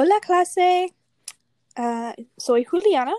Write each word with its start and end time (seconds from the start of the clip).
Hola 0.00 0.20
clase, 0.20 0.94
Ah, 1.74 2.14
soy 2.36 2.62
Juliana 2.62 3.14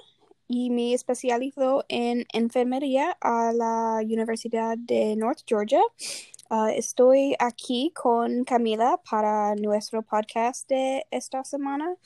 y 0.47 0.69
me 0.69 0.93
especializo 0.93 1.83
en 1.89 2.25
enfermería 2.31 3.17
a 3.19 3.51
la 3.51 3.99
Universidad 4.01 4.77
de 4.77 5.17
North 5.17 5.41
Georgia. 5.45 5.81
Ah, 6.49 6.71
estoy 6.71 7.35
aquí 7.37 7.91
con 7.93 8.45
Camila 8.45 8.97
para 9.11 9.55
nuestro 9.55 10.03
podcast 10.03 10.69
de 10.69 11.05
esta 11.11 11.43
semana 11.43 11.97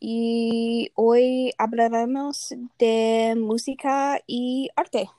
y 0.00 0.90
hoy 0.94 1.52
hablaremos 1.58 2.54
de 2.78 3.34
música 3.36 4.22
y 4.26 4.70
arte. 4.74 5.10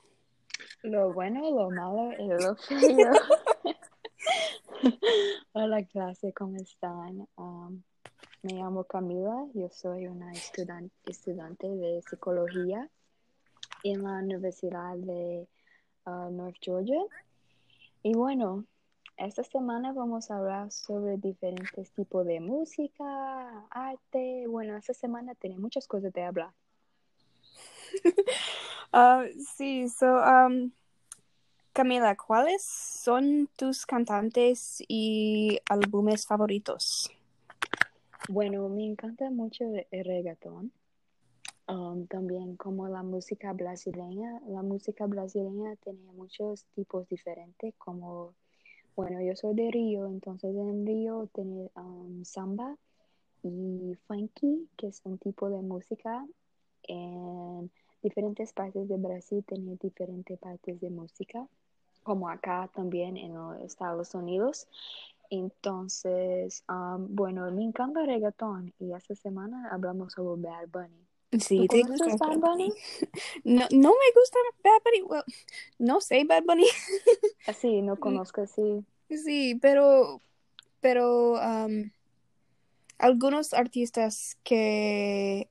Lo 0.82 1.12
bueno, 1.12 1.48
lo 1.48 1.70
malo 1.70 2.10
y 2.18 2.26
lo 2.26 2.56
feo. 2.56 3.12
Hola 5.52 5.84
clase, 5.84 6.32
¿cómo 6.32 6.56
están? 6.56 7.28
Um, 7.36 7.84
me 8.42 8.54
llamo 8.54 8.84
Camila, 8.84 9.46
yo 9.52 9.68
soy 9.68 10.06
una 10.06 10.32
estudiante 10.32 11.68
de 11.68 12.02
psicología 12.08 12.88
en 13.84 14.02
la 14.02 14.12
Universidad 14.12 14.96
de 14.96 15.46
uh, 16.06 16.30
North 16.30 16.56
Georgia. 16.60 17.02
Y 18.02 18.14
bueno, 18.14 18.64
esta 19.18 19.44
semana 19.44 19.92
vamos 19.92 20.30
a 20.30 20.38
hablar 20.38 20.70
sobre 20.70 21.18
diferentes 21.18 21.90
tipos 21.92 22.26
de 22.26 22.40
música, 22.40 23.66
arte. 23.68 24.46
Bueno, 24.46 24.76
esta 24.76 24.94
semana 24.94 25.34
tiene 25.34 25.58
muchas 25.58 25.86
cosas 25.86 26.12
de 26.12 26.24
hablar. 26.24 26.52
Ah, 28.92 29.24
sí, 29.54 29.88
so, 29.88 30.16
um, 30.16 30.72
Camila, 31.72 32.16
¿cuáles 32.16 32.64
son 32.64 33.48
tus 33.54 33.86
cantantes 33.86 34.82
y 34.88 35.60
álbumes 35.68 36.26
favoritos? 36.26 37.08
Bueno, 38.28 38.68
me 38.68 38.84
encanta 38.84 39.30
mucho 39.30 39.64
el 39.90 40.04
reggaetón. 40.04 40.72
Um, 41.70 42.08
también 42.08 42.56
como 42.56 42.88
la 42.88 43.04
música 43.04 43.52
brasileña. 43.52 44.40
La 44.48 44.62
música 44.62 45.06
brasileña 45.06 45.76
tiene 45.76 46.00
muchos 46.16 46.64
tipos 46.74 47.08
diferentes, 47.08 47.74
como, 47.76 48.34
bueno, 48.96 49.20
yo 49.22 49.36
soy 49.36 49.54
de 49.54 49.70
Río, 49.70 50.06
entonces 50.06 50.50
en 50.56 50.84
Río 50.84 51.28
tiene 51.32 51.70
um, 51.76 52.24
samba 52.24 52.76
y 53.44 53.94
funky, 54.08 54.68
que 54.76 54.88
es 54.88 55.00
un 55.04 55.18
tipo 55.18 55.48
de 55.48 55.62
música. 55.62 56.26
En 56.82 57.70
diferentes 58.02 58.52
partes 58.52 58.88
de 58.88 58.96
Brasil 58.96 59.44
tiene 59.46 59.76
diferentes 59.80 60.38
partes 60.40 60.80
de 60.80 60.90
música, 60.90 61.46
como 62.02 62.28
acá 62.28 62.68
también 62.74 63.16
en 63.16 63.34
los 63.34 63.60
Estados 63.60 64.12
Unidos. 64.14 64.66
Entonces, 65.30 66.64
um, 66.68 67.06
bueno, 67.14 67.50
me 67.52 67.62
encanta 67.62 68.00
el 68.00 68.08
reggaetón 68.08 68.74
y 68.80 68.92
esta 68.92 69.14
semana 69.14 69.68
hablamos 69.70 70.12
sobre 70.12 70.42
Bad 70.42 70.68
Bunny. 70.68 71.06
Sí, 71.38 71.68
¿Tú 71.68 71.76
¿te 71.76 71.82
gusta 71.82 72.16
Bad 72.18 72.38
Bunny? 72.38 72.72
No, 73.44 73.66
no 73.70 73.90
me 73.90 74.12
gusta 74.14 74.38
Bad 74.64 74.82
Bunny. 74.84 75.02
Well, 75.02 75.24
no 75.78 76.00
sé 76.00 76.24
Bad 76.24 76.42
Bunny. 76.44 76.66
Sí, 77.60 77.80
no 77.82 77.96
conozco, 77.96 78.46
sí. 78.46 78.84
Sí, 79.08 79.58
pero, 79.60 80.20
pero 80.80 81.34
um, 81.34 81.90
algunos 82.98 83.54
artistas 83.54 84.36
que 84.44 85.48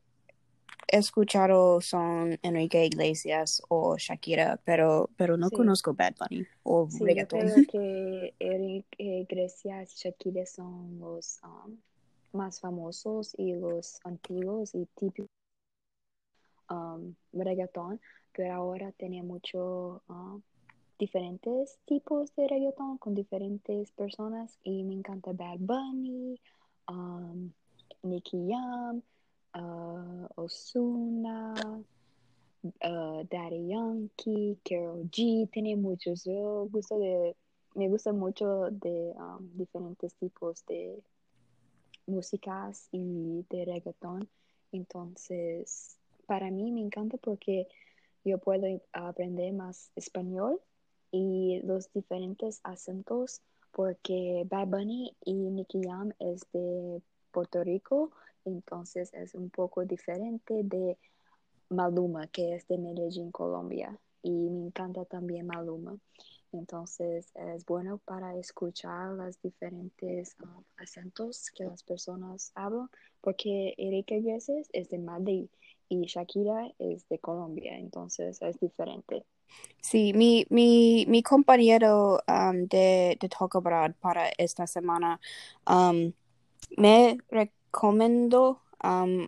escuchado 0.98 1.82
son 1.82 2.40
Enrique 2.42 2.86
Iglesias 2.86 3.62
o 3.70 3.98
Shakira, 3.98 4.60
pero, 4.66 5.10
pero 5.18 5.38
no 5.38 5.50
Sí. 5.50 5.56
conozco 5.56 5.94
Bad 5.94 6.16
Bunny 6.20 6.46
o 6.64 6.88
Sí, 6.90 7.00
yo 7.00 7.06
reggaeton. 7.06 7.40
creo 7.40 7.66
que 7.68 8.34
eh, 8.40 8.84
Iglesias 8.98 9.94
y 9.94 10.08
Shakira 10.08 10.46
son 10.46 11.00
los 11.00 11.40
um, 11.44 11.78
más 12.34 12.60
famosos 12.60 13.34
y 13.38 13.54
los 13.54 14.00
antiguos 14.04 14.74
y 14.76 14.86
típicos 14.96 15.30
um, 16.70 17.14
reggaetón, 17.34 18.00
pero 18.34 18.54
ahora 18.54 18.92
tiene 18.94 19.22
mucho 19.24 20.02
um, 20.08 20.42
diferentes 20.98 21.80
tipos 21.86 22.36
de 22.36 22.48
reggaetón 22.48 22.98
con 22.98 23.16
diferentes 23.16 23.92
personas 23.92 24.58
y 24.64 24.84
me 24.84 24.94
encanta 24.94 25.32
Bad 25.34 25.60
Bunny, 25.60 26.40
um, 26.88 27.52
Nicky 28.04 28.48
Jam, 28.50 29.02
uh, 29.56 30.28
Ozuna, 30.36 31.54
uh, 32.64 33.24
Daddy 33.30 33.68
Yankee, 33.68 34.60
Karol 34.64 35.10
G, 35.10 35.50
tiene 35.52 35.76
muchos. 35.76 36.24
Yo 36.26 36.68
gusto 36.72 36.98
de, 37.00 37.36
me 37.76 37.90
gusta 37.90 38.14
mucho 38.14 38.70
de 38.72 39.14
um, 39.16 39.50
diferentes 39.58 40.14
tipos 40.16 40.66
de 40.66 41.02
músicas 42.08 42.88
y 42.92 43.46
de 43.50 43.66
reggaetón. 43.66 44.30
Entonces, 44.72 45.98
para 46.26 46.52
mí 46.52 46.72
me 46.72 46.82
encanta 46.82 47.18
porque 47.18 47.68
yo 48.24 48.38
puedo 48.38 48.82
aprender 48.94 49.54
más 49.54 49.92
español 49.96 50.60
y 51.12 51.62
los 51.64 51.92
diferentes 51.94 52.60
acentos 52.64 53.42
porque 53.72 54.46
Bad 54.50 54.68
Bunny 54.68 55.16
y 55.24 55.34
Nicky 55.34 55.82
Jam 55.84 56.12
es 56.20 56.42
de 56.52 57.02
Puerto 57.32 57.64
Rico, 57.64 58.12
entonces 58.46 59.14
es 59.14 59.36
un 59.36 59.50
poco 59.50 59.86
diferente 59.86 60.62
de 60.64 60.98
Maluma, 61.70 62.28
que 62.28 62.56
es 62.56 62.68
de 62.68 62.78
Medellín, 62.78 63.32
Colombia, 63.32 63.98
y 64.24 64.32
me 64.32 64.68
encanta 64.68 65.06
también 65.06 65.48
Maluma. 65.48 65.98
Entonces 66.52 67.32
es 67.36 67.66
bueno 67.66 68.00
para 68.00 68.36
escuchar 68.36 69.12
los 69.12 69.40
diferentes 69.42 70.36
um, 70.42 70.64
acentos 70.78 71.52
que 71.52 71.66
las 71.66 71.84
personas 71.84 72.52
hablan, 72.56 72.90
porque 73.22 73.76
Erika 73.78 74.16
Iglesias 74.16 74.68
es 74.74 74.90
de 74.90 74.98
Madrid 74.98 75.48
y 75.90 76.06
Shakira 76.06 76.74
es 76.80 77.08
de 77.08 77.20
Colombia, 77.20 77.78
entonces 77.78 78.42
es 78.42 78.60
diferente. 78.60 79.26
Sí, 79.82 80.14
mi, 80.14 80.46
mi, 80.50 81.06
mi 81.08 81.24
compañero 81.24 82.20
um, 82.28 82.68
de, 82.68 83.18
de 83.20 83.30
Talk 83.30 83.62
para 84.00 84.30
esta 84.38 84.68
semana 84.68 85.20
um, 85.68 86.12
me 86.78 87.18
recomendó 87.72 88.62
um, 88.84 89.28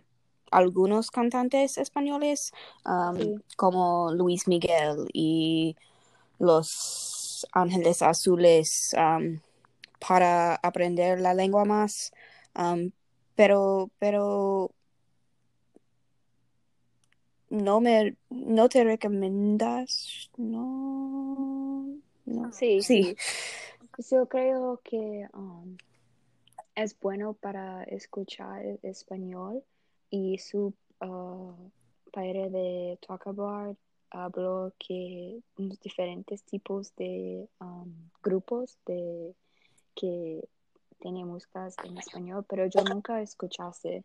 algunos 0.50 1.10
cantantes 1.10 1.78
españoles 1.78 2.52
um, 2.84 3.16
Sí. 3.16 3.34
como 3.56 4.12
Luis 4.12 4.48
Miguel 4.48 5.08
y 5.12 5.76
Los 6.38 7.46
Ángeles 7.52 8.02
Azules 8.02 8.94
um, 8.98 9.38
para 10.06 10.56
aprender 10.56 11.20
la 11.20 11.34
lengua 11.34 11.64
más. 11.64 12.12
Pero, 13.34 13.90
pero 13.98 14.70
no 17.48 17.80
me, 17.80 18.16
no 18.28 18.68
te 18.68 18.84
recomiendas, 18.84 20.30
no, 20.36 21.86
no. 22.26 22.52
Sí, 22.52 22.82
Sí. 22.82 23.16
sí. 23.16 23.16
Yo 24.10 24.26
creo 24.26 24.80
que 24.84 25.26
um, 25.32 25.76
es 26.74 26.98
bueno 26.98 27.34
para 27.34 27.84
escuchar 27.84 28.64
el 28.64 28.78
español 28.82 29.62
y 30.10 30.38
su 30.38 30.74
uh, 31.00 31.70
padre 32.12 32.50
de 32.50 32.98
Talk 33.06 33.26
About 33.26 33.78
habló 34.10 34.72
que 34.78 35.40
diferentes 35.56 36.42
tipos 36.44 36.94
de 36.96 37.48
um, 37.60 38.10
grupos 38.22 38.76
de 38.86 39.34
que 39.94 40.46
tienen 41.00 41.26
músicas 41.26 41.74
en 41.84 41.98
español, 41.98 42.44
pero 42.48 42.66
yo 42.66 42.84
nunca 42.84 43.20
escuchaste 43.20 44.04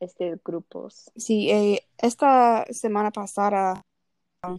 este 0.00 0.38
grupos. 0.44 1.10
Sí, 1.16 1.50
eh, 1.50 1.86
esta 1.98 2.66
semana 2.70 3.10
pasada 3.10 3.82
um, 4.46 4.58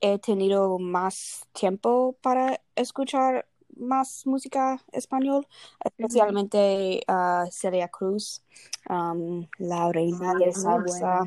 he 0.00 0.18
tenido 0.18 0.78
más 0.78 1.46
tiempo 1.52 2.16
para 2.22 2.60
escuchar 2.74 3.46
más 3.76 4.26
música 4.26 4.80
español, 4.92 5.46
especialmente 5.84 7.02
uh, 7.08 7.50
Celia 7.50 7.88
Cruz, 7.88 8.42
um, 8.88 9.46
la 9.58 9.92
reina 9.92 10.34
Sí, 10.38 10.44
de 10.44 10.52
muy 10.54 10.82
salsa. 10.82 11.24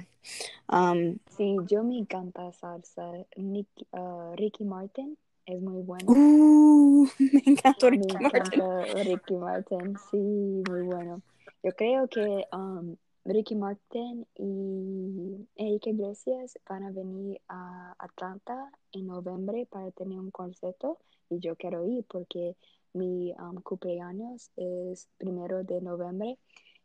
Um, 0.72 1.18
Sí, 1.30 1.56
yo 1.68 1.84
me 1.84 1.98
encanta 1.98 2.52
salsa. 2.52 3.14
Nick- 3.38 3.88
uh, 3.94 4.36
Ricky 4.36 4.66
Martin 4.66 5.18
es 5.46 5.62
muy 5.62 5.82
bueno. 5.84 6.14
uh, 6.14 7.08
me 7.20 7.42
encantó 7.46 7.90
Me 7.92 8.08
Ricky 8.08 8.14
Martin. 8.14 8.42
encanta 8.42 9.04
Ricky 9.04 9.36
Martin, 9.36 9.98
sí, 10.12 10.18
muy 10.18 10.82
bueno. 10.82 11.22
Yo 11.64 11.72
creo 11.76 12.08
que 12.08 12.46
um, 12.54 12.96
Ricky 13.28 13.56
Martin 13.56 14.26
y 14.36 15.48
Enrique 15.58 15.90
Iglesias 15.90 16.58
van 16.68 16.84
a 16.86 16.92
venir 16.92 17.42
a 17.50 17.94
Atlanta 18.00 18.72
en 18.94 19.08
noviembre 19.08 19.68
para 19.70 19.92
tener 19.92 20.18
un 20.18 20.32
concierto 20.32 20.98
y 21.30 21.40
yo 21.40 21.58
quiero 21.58 21.86
ir 21.86 22.06
porque 22.08 22.56
mi 22.94 23.34
um, 23.34 23.62
cumpleaños 23.62 24.50
es 24.56 25.10
primero 25.18 25.64
de 25.66 25.82
noviembre 25.82 26.38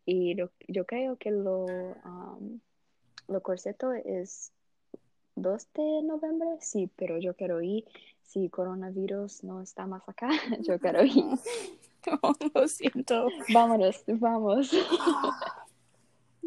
y 0.04 0.34
lo- 0.34 0.50
yo 0.66 0.84
creo 0.84 1.16
que 1.16 1.30
lo, 1.30 1.64
um, 2.04 2.58
lo 3.28 3.40
concierto 3.40 3.92
es 3.92 4.50
2 5.36 5.68
de 5.74 6.02
noviembre, 6.02 6.48
sí, 6.60 6.90
pero 6.96 7.18
yo 7.18 7.34
quiero 7.34 7.62
ir. 7.62 7.84
Si 8.24 8.48
coronavirus 8.48 9.44
no 9.44 9.62
está 9.62 9.86
más 9.86 10.02
acá, 10.08 10.28
yo 10.66 10.78
quiero 10.80 11.04
ir. 11.04 11.22
Oh, 12.20 12.32
lo 12.52 12.66
siento. 12.66 13.30
Vámonos, 13.48 14.02
vamos. 14.08 14.72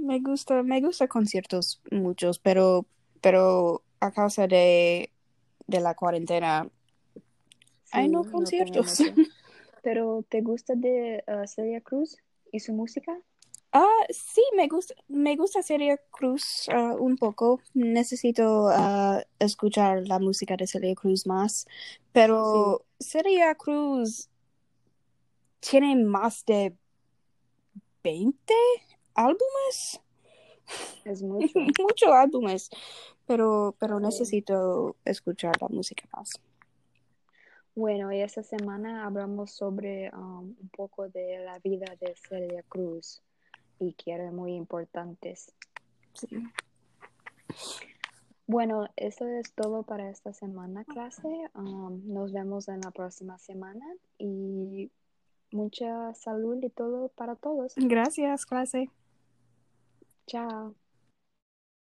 Me 0.05 0.19
gusta, 0.19 0.61
me 0.61 0.81
gusta 0.81 1.07
conciertos 1.07 1.81
muchos, 1.89 2.37
pero, 2.37 2.85
pero 3.21 3.81
a 3.99 4.11
causa 4.11 4.45
de, 4.47 5.09
de 5.65 5.79
la 5.79 5.95
cuarentena 5.95 6.69
hay 7.91 8.05
Sí, 8.05 8.11
no 8.11 8.23
no 8.23 8.31
conciertos. 8.31 8.99
Pero 9.83 10.25
¿te 10.27 10.41
gusta 10.41 10.73
de 10.75 11.23
uh, 11.27 11.47
Celia 11.47 11.79
Cruz 11.79 12.17
y 12.51 12.59
su 12.59 12.73
música? 12.73 13.15
Ah, 13.71 14.05
sí, 14.09 14.41
me 14.55 14.67
gusta, 14.67 14.95
me 15.07 15.35
gusta 15.35 15.61
Celia 15.61 15.99
Cruz 16.09 16.67
ah, 16.69 16.95
un 16.97 17.17
poco. 17.17 17.61
Necesito 17.73 18.67
ah, 18.69 19.23
escuchar 19.37 20.07
la 20.07 20.17
música 20.19 20.55
de 20.57 20.65
Celia 20.65 20.95
Cruz 20.95 21.27
más, 21.27 21.67
pero 22.11 22.83
Celia 22.99 23.53
Cruz 23.55 24.27
tiene 25.59 25.95
más 26.03 26.43
de 26.45 26.75
20 28.03 28.53
álbumes, 29.15 30.01
Es 31.03 31.21
mucho. 31.23 31.59
muchos 31.59 32.09
álbumes, 32.11 32.69
pero, 33.25 33.75
pero 33.79 33.97
Sí. 33.99 34.05
necesito 34.05 34.95
escuchar 35.05 35.53
la 35.61 35.67
música 35.69 36.07
más. 36.15 36.31
Bueno, 37.75 38.11
y 38.13 38.21
esta 38.21 38.41
semana 38.43 39.05
hablamos 39.05 39.51
sobre 39.51 40.09
um, 40.15 40.55
un 40.59 40.69
poco 40.75 41.09
de 41.09 41.39
la 41.39 41.59
vida 41.59 41.85
de 41.99 42.15
Celia 42.15 42.63
Cruz 42.69 43.21
y 43.79 43.91
que 43.93 44.11
eran 44.13 44.33
muy 44.35 44.53
importantes. 44.53 45.51
Sí. 46.13 46.37
Bueno, 48.47 48.87
eso 48.95 49.27
es 49.27 49.51
todo 49.53 49.83
para 49.83 50.09
esta 50.09 50.31
semana, 50.31 50.85
clase. 50.85 51.27
Um, 51.55 52.01
nos 52.13 52.31
vemos 52.31 52.67
en 52.69 52.79
la 52.81 52.91
próxima 52.91 53.37
semana 53.39 53.85
y 54.19 54.89
mucha 55.51 56.13
salud 56.13 56.57
y 56.63 56.69
todo 56.69 57.09
para 57.09 57.35
todos. 57.35 57.73
Gracias, 57.75 58.45
clase. 58.45 58.89
Tchau. 60.27 60.75